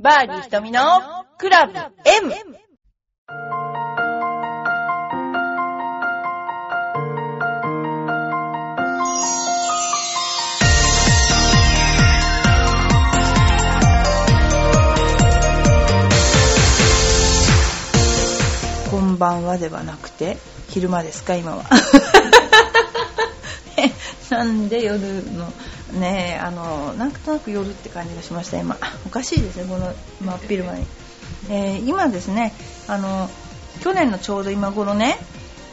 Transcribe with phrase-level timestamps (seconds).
[0.00, 0.80] バーディー瞳の
[1.38, 1.82] クラブ M!
[18.88, 20.36] こんばんはではなくて
[20.68, 21.64] 昼間ですか今は
[24.30, 25.00] なんで夜
[25.32, 25.52] の
[25.92, 28.76] ねあのなんとなく夜って感じがしました今。
[29.06, 30.86] おかしいですねこの真っ昼間に、
[31.50, 32.52] えー今ですね
[32.86, 33.28] あの
[33.80, 35.18] 去年のちょうど今頃ね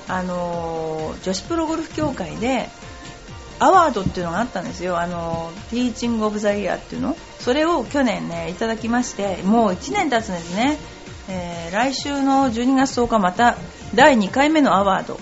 [0.07, 2.69] あの女子プロゴルフ協会で
[3.59, 4.99] アワードっていうのがあったんですよ。
[4.99, 7.15] あのティーチング・オブ・ザ・イヤーっていうの。
[7.39, 10.77] それを去年ねいただきましてもう1年経つんですね、
[11.29, 13.57] えー来週の12月10日また
[13.93, 15.19] 第2回目のアワード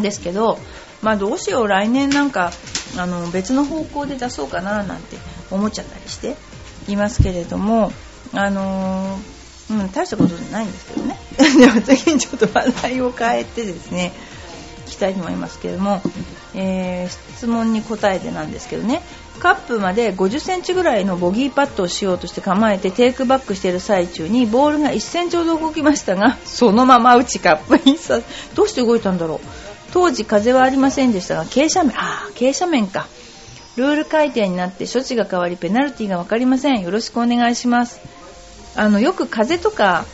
[0.00, 0.58] ですけど
[1.02, 2.50] まあどうしよう来年なんか
[2.96, 5.16] あの別の方向で出そうかななんて
[5.50, 6.36] 思っちゃったりして
[6.88, 7.92] いますけれども
[8.32, 9.18] あの
[9.70, 11.18] うん、大したことじゃないんですけどね。
[11.58, 14.12] でも次にちょっと話題を変えてですね
[14.86, 16.00] 聞きたいと思いますけれども、
[16.54, 19.02] えー質問に答えてなんですけどね。
[19.38, 28.20] カップまで50センチぐらいのボギーパットをしようとして構えてテイクバックしている最中にボールが1センチほど動きましたがそのまま打ちカップにさ
[28.54, 29.65] どうして動いたんだろう。
[29.96, 33.08] 当時風はありませんでしたが傾斜面ああ傾斜面か。
[33.76, 36.82] ルール改定になって処置が変わりペナルティが分かりません。
[36.82, 37.98] よろしくお願いします。
[38.76, 40.04] あのよく風とか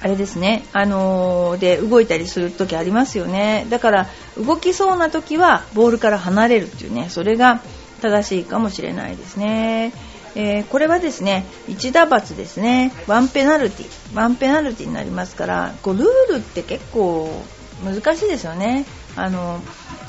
[0.00, 3.66] あれですね、あのーで動いたりする時ありますよね。
[3.68, 4.06] だから
[4.38, 7.08] 動きそうな時はボールから離れるっていうね。
[7.08, 7.62] それが
[8.00, 9.92] 正しいかもしれないですね、
[10.36, 12.92] えーこれはですね1打罰ですね。
[13.08, 14.16] ワンペナルティ。
[14.16, 17.42] ワンペナルティになりますからこうルールって結構
[17.84, 18.84] 難しいですよね
[19.16, 19.60] あの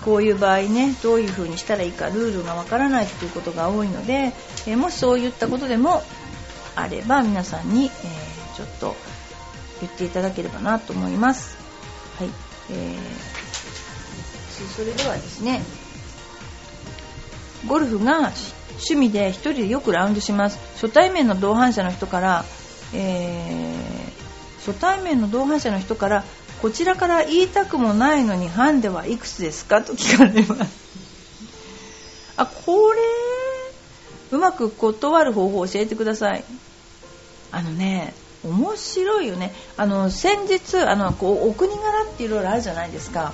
[0.03, 4.33] こういう場合ねどういう風にしたらいいかルールがわからないということが多いので、
[4.67, 6.03] えもしそういったことでも
[6.75, 7.91] あれば皆さんに、えー
[8.55, 8.95] ちょっと
[9.81, 11.57] 言っていただければなと思います。
[12.17, 12.29] はい、
[12.71, 12.97] えー
[14.49, 15.61] そそれではですね、
[17.67, 18.31] ゴルフが
[18.69, 20.57] 趣味で一人でよくラウンドします。
[20.75, 22.45] 初対面の同伴者の人から、
[22.93, 23.85] えー
[24.65, 26.23] 初対面の同伴者の人から、
[26.65, 29.83] こちらから言いたくもないのにハンデはいくつですか？
[29.83, 32.33] と聞かれます。
[32.37, 32.97] あ、これ、
[34.31, 36.43] うまく断る方法を教えてください。
[37.51, 39.53] あのね、面白いよね。
[39.77, 43.33] あの、先日、あの、こう、お国柄っていろいろあるじゃないですか。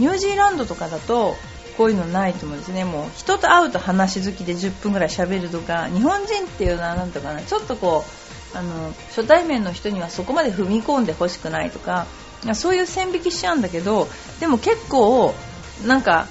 [0.00, 1.36] ニュージーランドとかだと、
[1.76, 2.84] こういうのないと思うんですね。
[2.84, 8.02] もう、人と会うと話好きで10分ぐらい喋るとか、日本人っていうのはなんとかな、ちょっとこ
[8.54, 12.08] う、あの、初対面の人にはそこまで踏み込んでほしくないとか、
[12.54, 14.08] そういう線引きしちゃうんだけど、
[14.40, 15.34] でも結構、
[15.86, 16.26] なんか、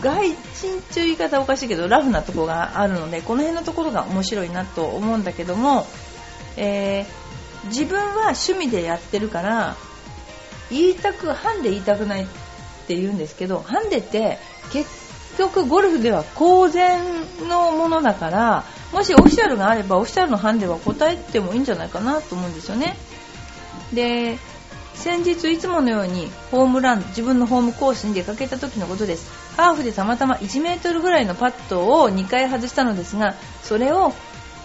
[0.00, 0.36] 外人っ
[0.82, 5.86] ていう言い方はおかしいけど、ラフなところがあるので、この辺のところが面白いなと思うんだけども、
[6.56, 7.20] えー
[7.66, 9.76] 自分は趣味でやってるから
[10.70, 12.26] 言いたくハンデ言いたくないっ
[12.86, 14.38] て言うんですけどハンデって
[14.72, 14.88] 結
[15.36, 17.00] 局ゴルフでは公然
[17.48, 22.96] のものだからもしオフィシャルがあればオフィシャルのハンデは答えてもいいんじゃないかなと思うんですよね。
[23.92, 24.38] で
[25.00, 29.30] 先日いつものようにホームラン自分のホームコースに出かけた時のことです。
[29.56, 34.12] ハーフでたまたま1メートルぐらいのパットを2回外したのですがそれを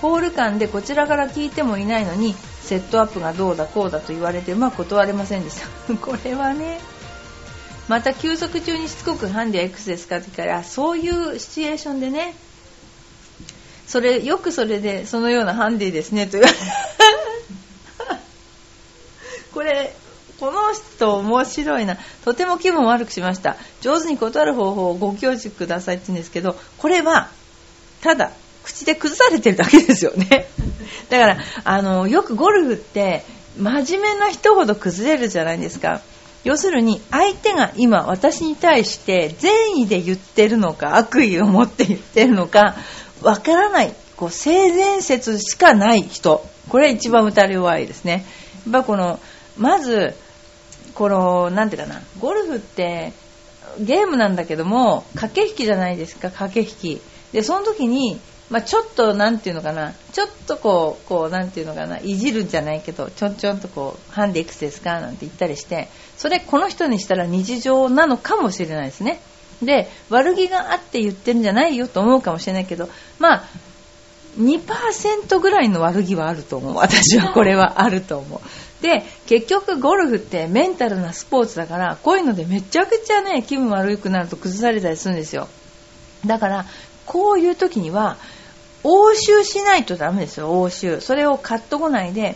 [0.01, 5.67] ホール間でこちらから聞いてもいないのにセットアップがどうだこうだと言われてうまく断れませんでした。
[5.95, 6.79] これはね
[7.87, 12.35] また休息中にしつこくハンディは X ですかって聞かれそういうシチュエーションでね
[13.87, 16.53] それよくそれでそのようなハンディですねと言われ
[19.53, 19.95] これ
[20.39, 21.97] この人面白いな。
[22.23, 23.55] とても気分悪くしました。
[23.81, 27.29] 上手に断る方法をご教示くださいって言うんですけどこれは
[28.01, 28.31] ただ
[28.63, 30.47] 口で崩されてるだけですよね。
[31.09, 33.23] だからあのよくゴルフって
[33.57, 36.01] 真面目な人ほど崩れるじゃないですか。
[36.43, 42.75] 要するに相手が今私に対して善意で言ってるのか悪意を持って言ってるのか
[43.21, 43.93] わからない。
[44.17, 46.45] こう性善説しかない人。
[46.69, 48.25] これ一番打たれ弱いですね。
[48.65, 49.19] やっぱこの
[49.57, 50.15] まず
[50.95, 52.01] このなんていうかな。
[52.19, 53.13] ゴルフって
[53.79, 57.01] ゲームなんだけども駆け引きじゃないですか駆け引き。
[57.33, 58.19] でその時に
[58.49, 59.93] まあ、ちょっとなんていうのかな。
[60.13, 61.97] ちょっとこうこうなんていうのかな。
[61.99, 69.19] いじるんじゃないけどちょんちょんとこうハンデいくつですかなんて言ったりしてそれこの人にしたら日常なのかもしれないですね。
[69.63, 72.89] で悪気があって言ってるんじゃないよと思うかもしれないけど
[73.19, 73.43] まあ
[74.37, 76.75] 2%ぐらいの悪気はあると思う。
[76.75, 78.39] 私はこれはあると思う。
[78.85, 85.47] で結局ゴルフってメンタルなスポーツだからこういうのでめちゃくちゃね気分悪くなると崩されたりするんですよ。
[86.23, 86.65] だから
[87.07, 88.17] こういう時には
[88.83, 92.35] 応酬しないとダメですよ応酬それを買っとこないで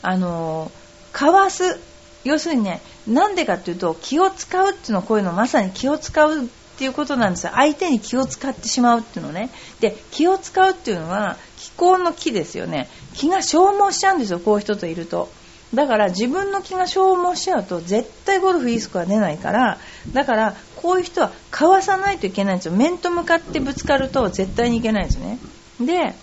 [0.00, 0.72] あの
[1.12, 1.78] かわす。
[2.24, 6.48] 要するにねなんでかっていうと気を使うっていうのはこういうのまさに気を使うっ
[6.78, 7.52] ていうことなんですよ。
[7.54, 9.50] 相手に気を使ってしまうっていうのね。
[9.80, 12.88] で気を使うっていうのは気候の気ですよね。
[13.12, 15.28] 気が消耗しちゃうんですよこういう人といると。
[15.74, 19.78] だから自分の気が消耗しちゃうと絶対ゴルフいいスコア出ないから
[20.12, 22.72] だからこういう人はかわさないといけないんですよ。
[22.72, 25.38] 面と向かってぶつかると絶対にいけないんですね。
[25.80, 26.14] で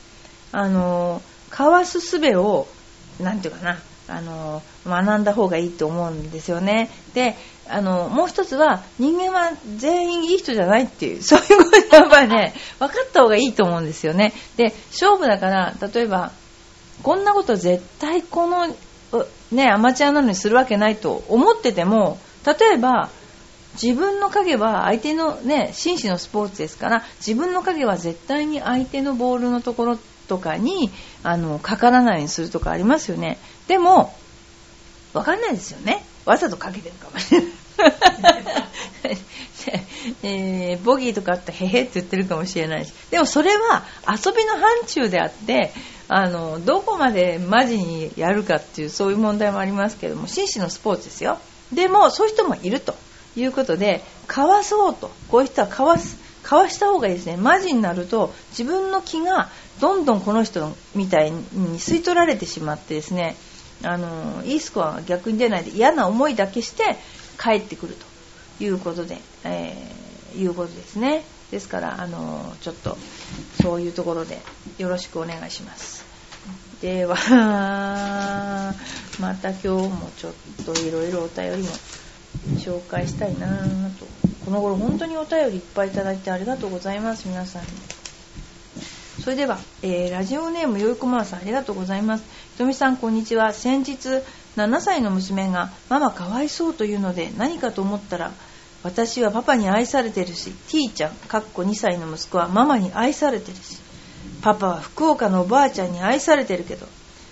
[0.51, 2.67] あのかわす術を
[3.19, 3.79] 何て言うかな
[4.09, 6.89] あの学んだ方がいいと思うんですよね。
[7.13, 7.35] で
[7.69, 14.33] あのもう一つは人間は全員いい人じゃないっていう そういうことやっぱりね分かった方がいいと思うんですよね。
[14.57, 16.31] で勝負だから例えば
[17.03, 18.75] こんなこと絶対この
[19.51, 23.09] ねアマチュアなのにするわけないと思ってても例えば
[23.81, 30.91] 自分の影は相手のね紳士のスポーツですから自分の影は絶対に相手のボールのところとかに
[31.23, 33.37] あのかからないようにするとかありますよね。
[33.67, 34.13] でも
[35.13, 36.03] わかんないですよね。
[36.25, 37.49] わざとかけてるかもしれない
[40.23, 42.93] えー、ボギーとかあったらへへって言ってるかもしれないし。
[43.09, 45.71] でもそれは遊びの範疇であって
[46.09, 51.37] あのどこまでマジにやるかっていうそういう問題もありますけども紳士のスポーツですよ。
[51.71, 52.95] でもそういう人もいると。
[53.35, 55.11] いうことでかわそうと。
[55.29, 57.37] こういう人はかわすかわした方がいいですね。
[57.37, 63.35] マジになると自分の気がどんどんこの人みたいに吸い取られてしまってですね。
[63.83, 66.97] あのいいスコアが逆に出ないで嫌な思いだけして
[67.41, 67.95] 帰ってくる
[68.57, 71.23] ということで、えー、いうことですね。
[71.51, 72.97] ですからあのちょっと
[73.61, 74.39] そういうところで
[74.77, 76.05] よろしくお願いします。
[76.81, 77.15] では
[79.19, 80.33] また今日もちょっ
[80.65, 81.69] といろいろお便りも
[82.57, 83.47] 紹介したいな
[83.99, 84.07] と。
[84.45, 87.67] この頃本当にお便りいっぱいいただいてありがとうございます皆さんに。
[89.23, 92.23] それでは、えー、ラジオネームよいこまさんありがとうございます。
[92.53, 93.53] ひとみさんこんにちは。
[93.53, 94.23] 先日
[94.55, 98.31] 7歳の娘がママかわいそうというので何かと思ったら
[98.83, 103.77] 私はパパに愛されてるし T ちゃんかっこ2歳の息子はママに愛されてるし
[104.41, 106.87] パパは福岡のおばあちゃんに愛されてるけど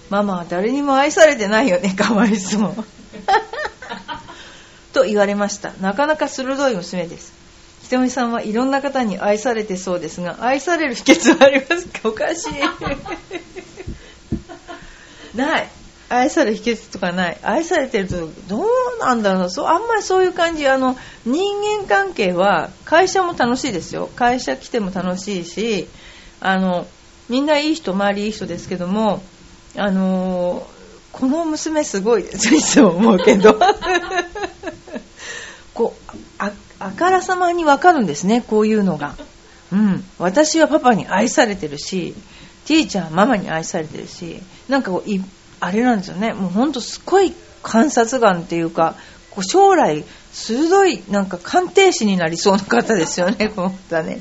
[0.10, 2.74] ママは誰にも愛されてないよねかわいそう。
[4.94, 5.74] と言われました。
[5.82, 7.34] なかなか鋭い娘です。
[7.84, 12.10] ひとみさんはいろんな方に愛されてそうですが愛される秘訣はありますか？
[12.10, 12.54] おかしい。
[15.38, 15.70] ない。
[16.10, 17.38] 愛される秘訣とかない。
[17.44, 18.68] 愛されてるとどう
[19.00, 19.50] なんだろう。
[19.50, 20.68] そうあんまりそういう感じ。
[20.68, 20.96] あの
[21.26, 24.10] 人間関係は会社も楽しいですよ。
[24.16, 25.88] 会社来ても楽しいし
[26.40, 26.88] あの
[27.30, 29.22] みんないい人周りいい人ですけども
[29.76, 30.66] あの
[31.12, 33.60] この娘すごいですいつも思うけど。
[35.74, 39.16] こうああからさまにわかるんですねこういうのが、
[39.72, 42.16] うん、私はパパに愛されてるし
[42.66, 45.10] ティーチャーママに愛されてるしなんかこう
[45.60, 46.34] あれなんですよね。
[46.34, 47.34] もうほんとすごい
[47.64, 48.96] 観察眼っていうか
[49.32, 54.20] こう将来鋭いなんか鑑定士になりそうな方ですよね この方ね。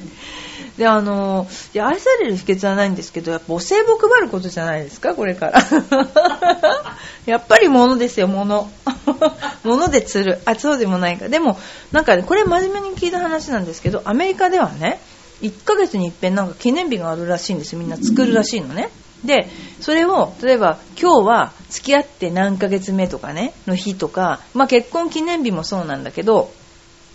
[0.79, 5.62] であのいや愛される秘訣はないんですけどやっぱお歳暮配ることじゃないですかこれから。
[7.25, 8.71] やっぱり物ですよ物。
[9.65, 10.41] 物で釣る。
[10.44, 11.29] あそうでもないか。
[11.29, 11.59] でも
[11.93, 15.00] なんか、ね、これ真面目に聞いた話なんですけどアメリカではね
[15.43, 17.79] 1ヶ月に一遍なんか記念日があるらしいんですよ。
[17.79, 18.91] みんな作るらしいのね。
[19.26, 19.49] で
[19.81, 26.50] それを例えば今日は付き合って何ヶ月目とかねの日とか、まあ、結婚記念日もそうなんだけど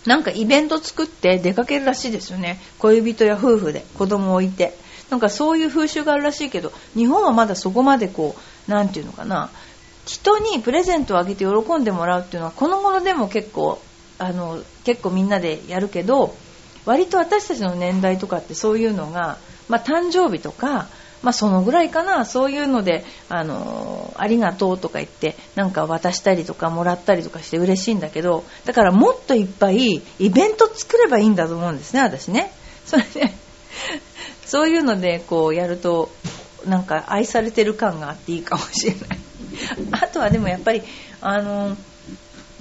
[0.06, 2.58] なんかイベント作って出かけるらしいですよね。
[2.80, 4.76] 恋人や夫婦で子供を置いて。
[5.10, 9.50] なんかそういう風習があるらしいけど日本はまだそこまでこう何て言うのかな。
[10.06, 13.78] 人にプレゼントをあげて喜んでもらうっていうのはこの頃でも結構
[14.18, 16.34] あの結構みんなでやるけど
[16.86, 19.36] 割と私たちの年代とかってそういうのが、
[19.68, 20.88] まあ、誕生日とか
[21.22, 22.24] まあ、そのぐらいかな。
[22.24, 32.52] そういうのであのありがとうとか言ってなんか渡したりとかもらったりとかして嬉しいんだけどだからもっといっぱいイベント作ればいいんだと思うんですね私ね。
[32.86, 33.32] それで
[34.44, 36.10] そういうのでこうやると
[36.66, 39.18] なんか愛されてる感があっていいかもしれない。
[39.92, 40.82] あとはでもやっぱり
[41.20, 41.76] あの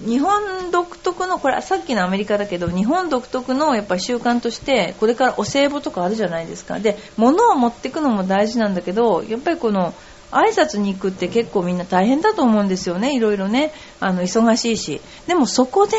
[0.06, 6.80] 日本独特のこれさっきのアメリカだけど日本独特のやっぱり習慣としてこれからお歳暮とかあるじゃないですか。
[6.80, 9.94] で物を持っていくのも大事なんだけどやっぱりこの
[10.32, 13.16] 挨拶に行くって結構みんな大変だと思うんですよね。
[13.16, 13.74] いろいろね。
[14.00, 15.02] あの忙しいし。
[15.28, 15.98] でもそこで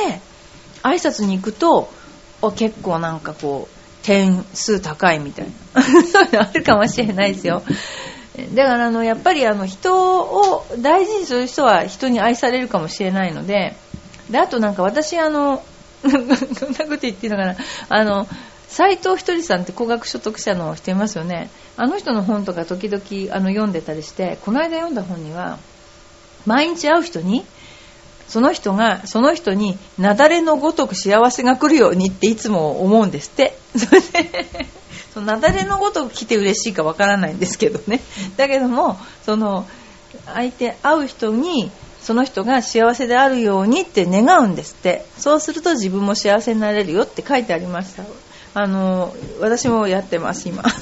[0.82, 1.92] 挨拶に行くと
[2.56, 5.82] 結構なんかこう点数高いみたいな。
[5.82, 7.62] そういうのあるかもしれないですよ。
[8.54, 13.76] だからあのやっぱりあの人を大事にする人は人に愛されるかもしれないので
[14.30, 15.62] であとなんか私あの
[16.02, 17.56] こんなこと言っていいのかな。
[17.88, 18.26] あの
[18.68, 21.50] 斎藤ひとりさんって高額所得者の人いますよね。
[21.76, 25.58] あの人の本とか時々あの読んでたりしてこの間読んだ本には
[26.46, 27.44] 毎日会う人に
[28.26, 33.56] その人がその人に雪崩のごとく幸せが来るようにっていつも思うんですって。
[33.76, 34.66] それで
[35.12, 38.00] その雪崩のごとく来て嬉しいかわからないんですけどね。
[38.36, 39.66] だけどもその
[40.26, 45.04] 相手会う人にその人が幸せであるようにって願うんですって。
[45.18, 48.04] そうすると自分も幸せになれるよって書いてありました。
[48.54, 50.62] あの私もやってます今。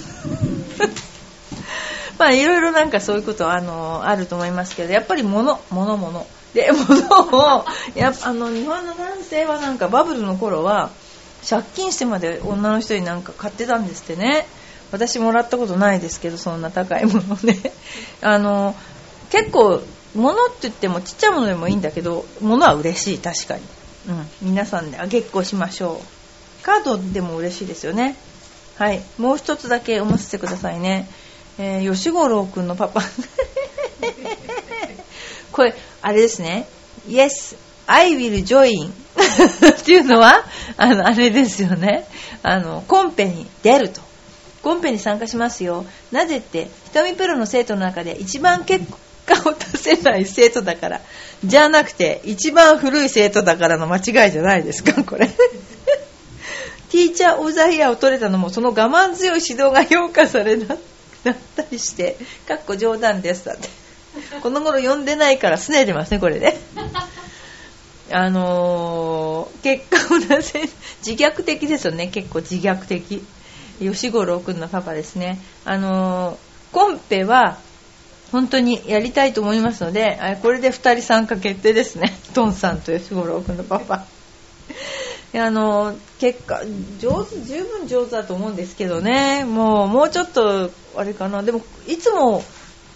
[2.18, 6.26] まあいろいろなんかそういうことあのあると思いますけどやっぱり物物物。
[6.54, 10.90] で物をやあの日本の男性はなんかバブルの頃は
[11.49, 14.47] 借金してまで女の人になんか買ってたんですってね。
[14.92, 17.59] 私もらったことないですけどそんな高いものね
[18.23, 18.75] あの
[19.30, 19.82] 結構
[20.14, 23.62] 物って言ってもちっちゃいものでもいいんだけど物は嬉しい確かに、
[24.09, 26.64] うん、皆さんであげっこしましょう。
[26.64, 28.16] カードでも嬉しいですよね。
[28.76, 29.02] はい。
[29.16, 31.09] もう一つだけ読ませてくださいね、
[31.59, 33.02] えー、吉五郎くんのパパ。
[35.52, 36.68] これあれですね。
[37.09, 37.56] Yes
[37.90, 40.44] I will join っていうのは
[40.76, 42.06] あのあれですよね。
[42.42, 44.00] あのコンペに出ると。
[44.62, 45.85] コンペに参加しますよ。
[46.12, 48.87] なぜって瞳プロの生徒の中で一番結
[49.26, 51.00] 果を出せない生徒だから。
[51.44, 55.26] じゃなくて一番古い生徒だからの間違いじゃないですかこれ。
[55.26, 60.76] ティーチャー・オブ・ザ・イヤーを取れたのもその我慢強い指導が評価されなっ
[61.56, 62.16] たりして
[62.47, 63.68] かっこ冗談ですだって。
[64.42, 66.56] この頃読んでないから拗ねてますねこれね。
[68.12, 70.60] あのー、結果を出せ
[71.06, 72.08] 自虐的ですよね。
[72.08, 73.22] 結構自虐的。
[73.80, 75.38] 吉五郎くんのパパですね。
[75.64, 77.58] あのー、コンペは
[78.32, 82.16] 本当にやりたいと思いますのでこれで2人参加決定ですね。
[82.34, 84.04] トンさんと吉五郎くんのパパ。
[85.32, 86.60] あの結果
[86.98, 89.44] 上手十分上手だと思うんですけどね。
[89.44, 91.42] もうもうちょっとあれかな。
[91.42, 92.44] でもいつも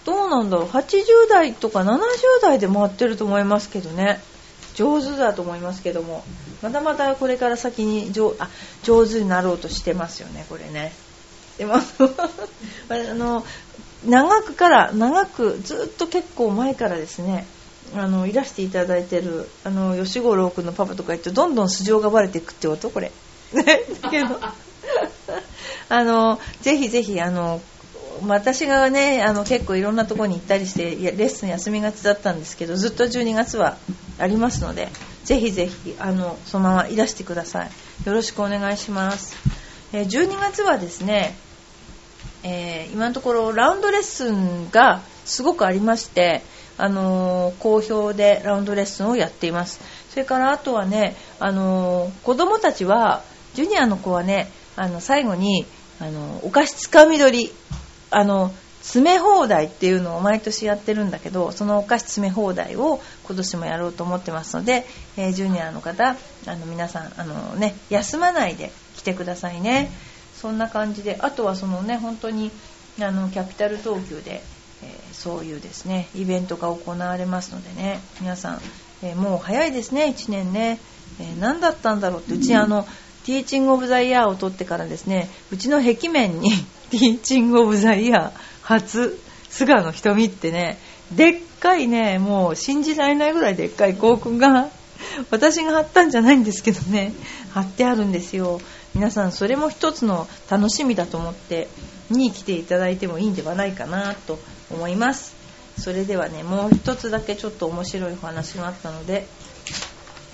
[0.05, 0.67] どうなんだろう。
[0.67, 1.99] 80代とか70
[2.41, 4.21] 代で回ってると思いますけどね。
[4.75, 6.23] 上手だと思いますけども
[6.61, 8.49] またまたこれから先に上あ
[8.83, 10.93] 上手になろうとしてますよねこれね。
[11.57, 11.79] でも あ
[13.13, 13.45] の
[14.05, 17.45] 長くから長くずっと結構前からですね
[17.95, 23.11] あのいらしていただいてるあの吉五郎君のパパとか言ってどんどん素性がバレていくってことこれ。
[23.53, 23.63] ね。
[24.01, 24.39] だけど。
[25.87, 27.61] あのぜひぜひあの
[28.23, 33.77] 私がねあの結構いろんなところに行ったりしてレッスン休みがちだったんですけどずっと12月は
[34.17, 34.89] ありますので
[35.23, 37.71] ぜひぜひあのそのままいらしてください。
[38.05, 39.35] よろしくお願いします、
[39.93, 41.35] え12月はですね、
[42.43, 46.43] えー、今のところラウンドレッスンがすごくありまして
[46.77, 49.79] あの、好評でラウンドレッスンをやっています。
[50.09, 53.23] それからあとはね、あの、子供たちは
[53.55, 55.65] ジュニアの子はねあの最後に
[55.99, 57.53] あのお菓子つかみ取り
[58.11, 58.53] あの
[58.85, 64.85] 詰め放題っていうのを毎年やってるんだけどそのお菓子詰め放題を今年もやろうと思ってますので、
[65.17, 69.89] えー、ジュニアの方あの皆さんあの、ね、休まないで来てくださいね。
[70.39, 72.51] そんな感じであとはそのね本当に
[73.01, 74.43] あのキャピタル東急で、
[74.83, 78.61] えー、そういうですねイベントが行われますのでね皆さん、
[79.01, 80.79] えー、もう早いですね1年ね、
[81.19, 82.83] え何だったんだろうってうちあの
[83.25, 86.51] ティーチング・オブ・ザ・イヤーを取ってからですねうちの壁面に
[86.89, 90.77] ティーチング・オブ・ザ・イヤー初菅野瞳ってね
[91.11, 94.69] でっかいねもう信じられないぐらいでっかい広告が
[95.31, 97.13] 私が貼ったんじゃないんですけどね
[97.51, 98.59] 貼ってあるんですよ。
[98.93, 101.67] 皆さんそれも一つの楽しみだと思って
[102.09, 104.39] に来ていただいてもいいんではないかなと
[104.71, 105.35] 思います。
[105.77, 109.27] それではねもう一つだけちょっと面白いお話があったので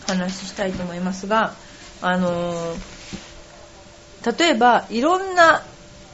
[0.08, 1.56] 話したいと思いますが
[2.02, 5.64] あのー、例えばいろんな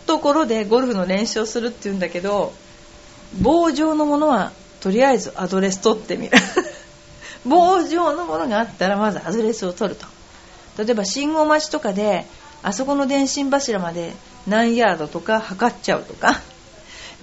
[0.08, 2.54] ところでゴルフの練習をするっていうんだけど
[3.42, 6.38] 棒状のものはとりあえずアドレス取ってみる。
[7.46, 10.06] 棒状のものがあったらまずアドレスを取ると。
[10.84, 12.26] 例えば信号待ちとかで
[12.64, 14.14] あそこの電信柱まで
[14.48, 16.42] 何ヤードとか測っちゃうとか。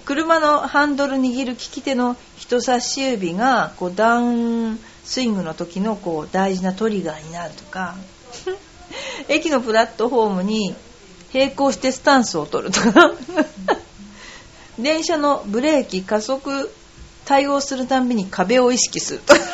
[0.05, 7.95] 車のハンドル握る利き手の人差し指がこうダウンスイングの時のこう大事なトリガーになるとか。
[9.27, 10.75] 駅のプラットフォームに
[11.33, 13.13] 並行してスタンスを取るとか。
[14.79, 16.71] 電車のブレーキ加速
[17.23, 19.33] 対応するたんびに壁を意識すると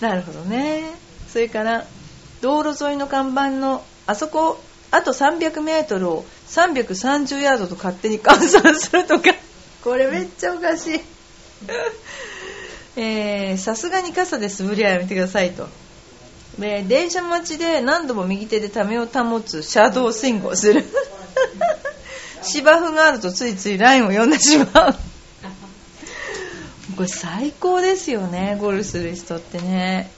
[0.00, 0.92] なるほどね。
[1.32, 1.86] それから
[2.40, 9.34] 道路沿いの看板のあそこあと 300m を330ヤードと勝手に換算するとか。
[9.84, 10.96] これめっちゃおかし
[12.96, 13.58] い。
[13.58, 15.68] さすがに傘で素振りはやめてくださいと。
[16.58, 20.84] で電車待ちで何度も右手でためを保つシャドースイングをする。
[22.42, 24.94] 芝生があるとついついラインを読んでしまう。
[26.96, 30.10] これ最高ですよねゴルフする人ってね。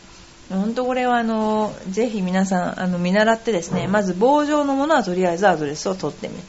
[0.48, 6.42] 本当これはあのぜひ皆さんあの見習ってですねまず棒状のものはとりあえずアドレスを取ってみる。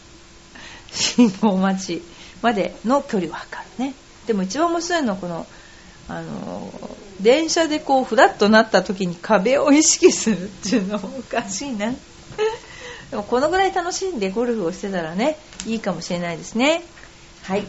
[0.91, 2.01] 信号待ち
[2.41, 3.93] までの距離を測るね。
[4.25, 5.45] でも一番面白いのはこの
[6.07, 6.71] あの
[7.21, 11.93] 電車でこうフラッとなった時に壁を意識するっていうのもおかしいな。
[13.11, 16.83] でもこのぐらい楽しんでゴルフをしてたらねいいかもしれないですね。
[17.43, 17.65] はい。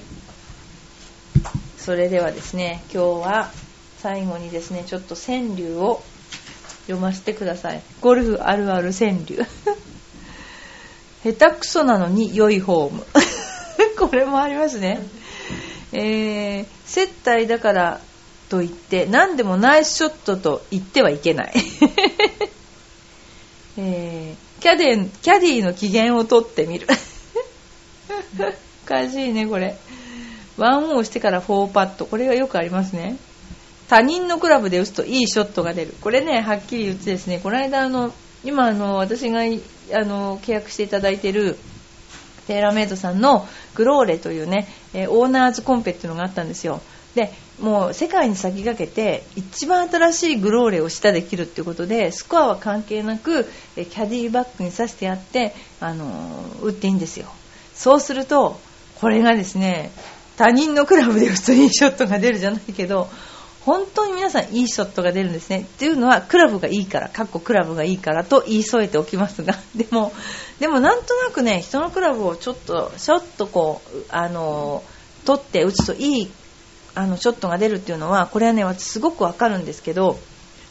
[1.78, 3.50] それではですね今日は
[3.98, 6.02] 最後にですねちょっと川柳を
[6.82, 7.82] 読ませてください。
[8.00, 9.44] ゴルフあるある川柳。
[11.24, 13.06] 下手くそなのに良いフォーム。
[13.98, 15.00] これもありますね。
[15.92, 18.00] えー、接待だから
[18.52, 21.54] と言って何でもナイスショットと言ってはいけない。
[23.78, 26.86] えー、キャディキャディの機嫌をとってみる。
[28.84, 29.74] おかしいねこれ。
[30.58, 32.04] ワンオンしてから4パット。
[32.04, 33.16] これがよくありますね。
[33.88, 35.94] 他人のクラブで打つといいショットが出る。
[36.02, 38.12] これねはっきり言ってですねこの間あの
[38.44, 39.44] 今あの私があ
[40.04, 41.56] の契約していただいている
[42.46, 46.82] テーラーメイドさんのグローレというね、えオーナーズコンペっていうのがあったんですよ。
[47.14, 53.44] でもう世界に先駆けて一番新しいグローレを下で切るっていうことでスコアは関係なく
[53.74, 57.26] キャディバッグにさしてやってあの打っていいんですよ。
[57.74, 58.58] そうすると
[59.00, 59.90] これがですね
[60.36, 63.08] 他人のクラブで普通にショットが出るじゃないけど
[63.64, 65.60] 本当に皆さんいいショットが出るんですね。
[65.60, 69.54] っていうのはクラブがいいからかっこクラブがいいからと言い添えておきますが。
[69.76, 70.12] でも
[70.58, 74.82] でもなんとなくね人のクラブをちょっとちょっとこうあの
[75.24, 76.30] 取って打つといい
[76.94, 80.18] あのショットが出るっていうのはこれはね私すごくわかるんですけど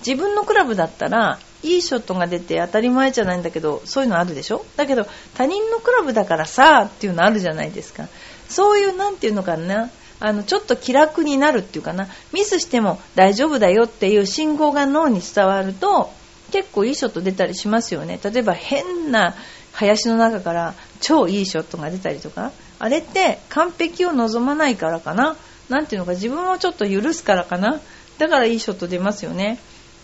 [0.06, 4.66] 自分のクラブだったらいいショットが出て当たり前じゃないんだけどそういうのあるでしょ？
[4.75, 8.08] だけど他人のクラブだからさっていうのあるじゃないですか。
[8.50, 9.90] そういうなんていうのかな？
[10.20, 12.08] あのちょっと気楽になるっていうかな？
[12.34, 16.12] ミスしても大丈夫だよっていう信号が脳に伝わると
[16.52, 18.19] 結構いいショット出たりしますよね。
[18.24, 19.36] 例えば変な
[19.74, 22.52] 林の中から超いいショットが出たりとか。
[22.80, 25.38] あれって完璧を望まないからかな？
[25.71, 27.79] なんていうのか自分をちょっと許すからかな。
[28.17, 29.57] だからいいショット出ますよね。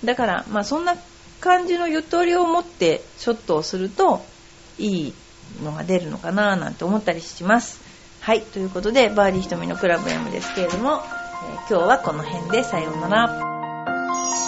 [0.04, 0.96] だからまあそんな
[1.42, 4.26] 感じのゆとりを持ってショットをすると
[4.80, 5.14] いい
[5.62, 7.82] のが出るのかななんて思ったりします。
[8.22, 14.47] はいということでバーディー瞳のクラブ M ですけれども、えー、今日はこの辺でさようなら。